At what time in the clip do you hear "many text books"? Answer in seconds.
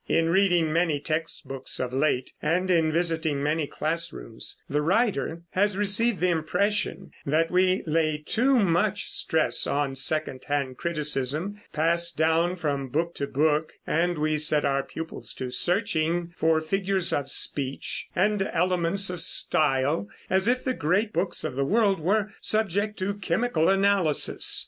0.73-1.79